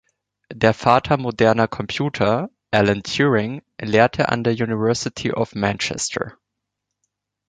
[0.51, 6.39] Der „Vater“ moderner Computer, Alan Turing, lehrte an der University of Manchester.